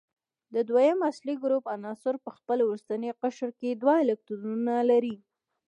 [0.53, 5.15] د دویم اصلي ګروپ عناصر په خپل وروستي قشر کې دوه الکترونونه لري.